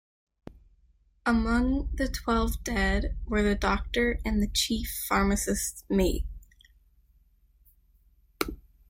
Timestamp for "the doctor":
3.43-4.19